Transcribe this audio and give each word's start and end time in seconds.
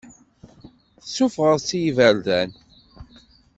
Tessufɣeḍ-tt 1.03 1.71
i 1.77 1.79
yiberdan. 1.83 2.49